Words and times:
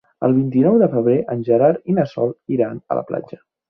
El 0.27 0.31
vint-i-nou 0.37 0.79
de 0.85 0.87
febrer 0.95 1.19
en 1.35 1.45
Gerard 1.51 1.87
i 1.95 1.99
na 2.01 2.09
Sol 2.17 2.37
iran 2.59 2.85
a 2.93 3.03
la 3.03 3.09
platja. 3.13 3.45